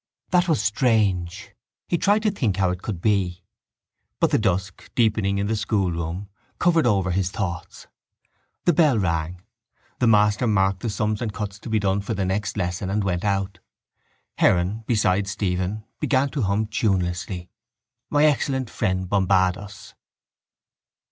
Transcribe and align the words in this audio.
That 0.31 0.47
was 0.47 0.59
strange. 0.59 1.53
He 1.87 1.99
tried 1.99 2.23
to 2.23 2.31
think 2.31 2.57
how 2.57 2.71
it 2.71 2.81
could 2.81 3.01
be 3.01 3.43
but 4.19 4.31
the 4.31 4.39
dusk, 4.39 4.89
deepening 4.95 5.37
in 5.37 5.45
the 5.45 5.55
schoolroom, 5.55 6.27
covered 6.57 6.87
over 6.87 7.11
his 7.11 7.29
thoughts. 7.29 7.85
The 8.65 8.73
bell 8.73 8.97
rang. 8.97 9.43
The 9.99 10.07
master 10.07 10.47
marked 10.47 10.79
the 10.79 10.89
sums 10.89 11.21
and 11.21 11.31
cuts 11.31 11.59
to 11.59 11.69
be 11.69 11.77
done 11.77 12.01
for 12.01 12.15
the 12.15 12.25
next 12.25 12.57
lesson 12.57 12.89
and 12.89 13.03
went 13.03 13.23
out. 13.23 13.59
Heron, 14.39 14.83
beside 14.87 15.27
Stephen, 15.27 15.83
began 15.99 16.29
to 16.29 16.41
hum 16.41 16.65
tunelessly. 16.65 17.49
My 18.09 18.25
excellent 18.25 18.71
friend 18.71 19.07
Bombados. 19.07 19.93